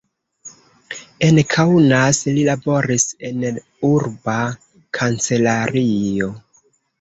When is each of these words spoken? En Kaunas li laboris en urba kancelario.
En 1.25 1.39
Kaunas 1.51 2.19
li 2.37 2.45
laboris 2.47 3.05
en 3.29 3.45
urba 3.91 4.39
kancelario. 5.01 6.33